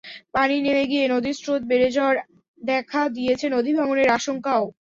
[0.33, 2.19] পানি নেমে গিয়ে নদীর স্রোত বেড়ে যাওয়ায়
[2.61, 4.63] দেখা দিয়েছে নদীভাঙনের আশঙ্কাও।